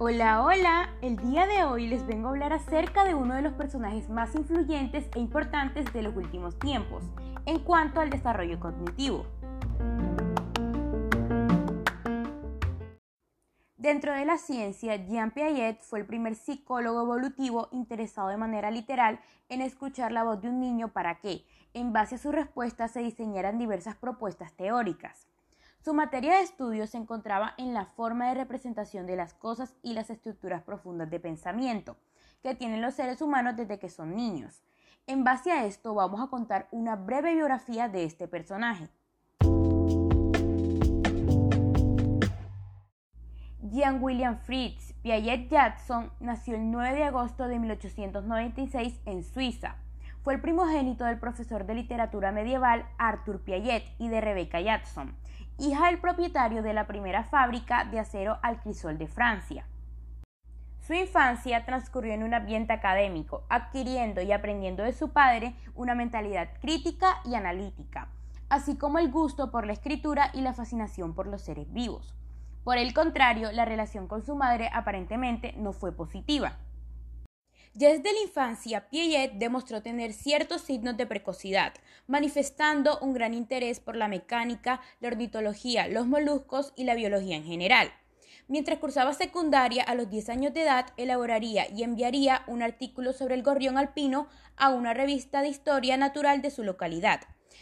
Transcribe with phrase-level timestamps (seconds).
[0.00, 3.54] Hola, hola, el día de hoy les vengo a hablar acerca de uno de los
[3.54, 7.02] personajes más influyentes e importantes de los últimos tiempos
[7.46, 9.26] en cuanto al desarrollo cognitivo.
[13.78, 19.20] Dentro de la ciencia, Jean Piaget fue el primer psicólogo evolutivo interesado de manera literal
[19.48, 22.98] en escuchar la voz de un niño para que, en base a su respuesta, se
[22.98, 25.28] diseñaran diversas propuestas teóricas.
[25.78, 29.92] Su materia de estudio se encontraba en la forma de representación de las cosas y
[29.92, 31.96] las estructuras profundas de pensamiento
[32.42, 34.64] que tienen los seres humanos desde que son niños.
[35.06, 38.88] En base a esto vamos a contar una breve biografía de este personaje.
[43.78, 49.76] Jean William Fritz Piaget Jackson nació el 9 de agosto de 1896 en Suiza.
[50.24, 55.14] Fue el primogénito del profesor de literatura medieval Arthur Piaget y de Rebecca Jackson
[55.58, 59.64] hija del propietario de la primera fábrica de acero al crisol de Francia.
[60.80, 66.48] Su infancia transcurrió en un ambiente académico, adquiriendo y aprendiendo de su padre una mentalidad
[66.60, 68.08] crítica y analítica,
[68.48, 72.18] así como el gusto por la escritura y la fascinación por los seres vivos.
[72.64, 76.58] Por el contrario, la relación con su madre aparentemente no fue positiva.
[77.74, 81.74] Desde la infancia, Piaget demostró tener ciertos signos de precocidad,
[82.08, 87.44] manifestando un gran interés por la mecánica, la ornitología, los moluscos y la biología en
[87.44, 87.92] general.
[88.48, 93.34] Mientras cursaba secundaria, a los 10 años de edad, elaboraría y enviaría un artículo sobre
[93.34, 97.20] el gorrión alpino a una revista de historia natural de su localidad,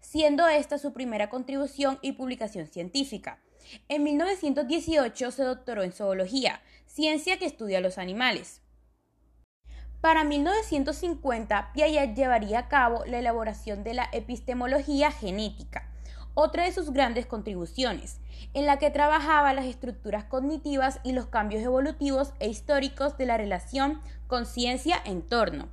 [0.00, 3.40] siendo esta su primera contribución y publicación científica.
[3.88, 8.62] En 1918 se doctoró en zoología, ciencia que estudia los animales.
[10.00, 15.90] Para 1950, Piaget llevaría a cabo la elaboración de la epistemología genética,
[16.34, 18.20] otra de sus grandes contribuciones,
[18.54, 23.36] en la que trabajaba las estructuras cognitivas y los cambios evolutivos e históricos de la
[23.36, 25.68] relación conciencia-entorno.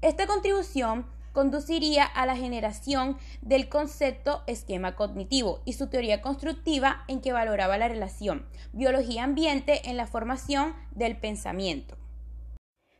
[0.00, 7.20] Esta contribución conduciría a la generación del concepto esquema cognitivo y su teoría constructiva en
[7.20, 11.96] que valoraba la relación biología-ambiente en la formación del pensamiento.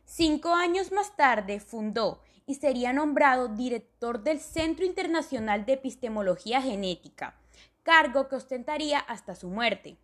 [0.05, 7.39] Cinco años más tarde fundó y sería nombrado director del Centro Internacional de Epistemología Genética,
[7.83, 9.97] cargo que ostentaría hasta su muerte.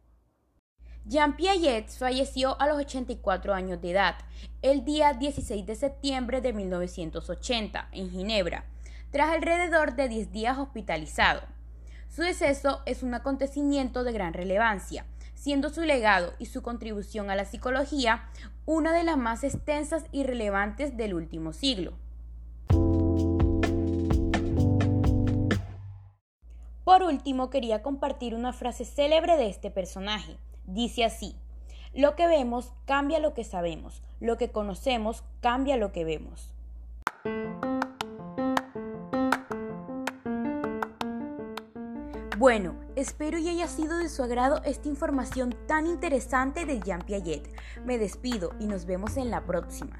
[1.06, 4.16] Jean Piaget falleció a los 84 años de edad,
[4.62, 8.66] el día 16 de septiembre de 1980, en Ginebra,
[9.12, 11.42] tras alrededor de 10 días hospitalizado.
[12.10, 17.36] Su deceso es un acontecimiento de gran relevancia, siendo su legado y su contribución a
[17.36, 18.30] la psicología
[18.66, 21.94] una de las más extensas y relevantes del último siglo.
[26.84, 30.38] Por último, quería compartir una frase célebre de este personaje.
[30.70, 31.36] Dice así,
[31.96, 36.54] lo que vemos cambia lo que sabemos, lo que conocemos cambia lo que vemos.
[42.38, 47.50] Bueno, espero y haya sido de su agrado esta información tan interesante de Jean Piaget.
[47.84, 49.98] Me despido y nos vemos en la próxima.